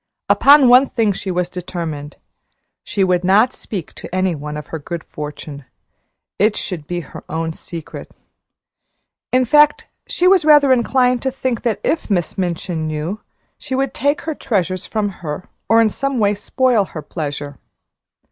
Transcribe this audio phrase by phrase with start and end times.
[0.29, 2.17] Upon one thing she was determined.
[2.83, 5.63] She would not speak to any one of her good fortune
[6.39, 8.09] it should be her own secret;
[9.31, 13.19] in fact, she was rather inclined to think that if Miss Minchin knew,
[13.59, 17.59] she would take her treasures from her or in some way spoil her pleasure.